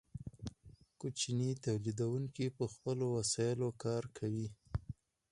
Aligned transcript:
کوچني 0.99 1.49
تولیدونکي 1.65 2.45
په 2.57 2.65
خپلو 2.73 3.05
وسایلو 3.17 3.69
کار 3.83 4.03
کوي. 4.17 4.47